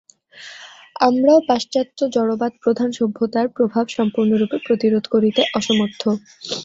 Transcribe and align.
আমরাও 0.99 1.39
পাশ্চাত্য 1.49 1.99
জড়বাদপ্রধান 2.15 2.89
সভ্যতার 2.99 3.47
প্রভাব 3.55 3.85
সম্পূর্ণরূপে 3.97 4.57
প্রতিরোধ 4.67 5.05
করিতে 5.13 5.41
অসমর্থ। 5.59 6.01